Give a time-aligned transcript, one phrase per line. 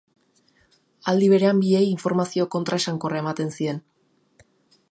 [1.11, 3.83] Aldi berean biei informazio kontraesankorra ematen zien.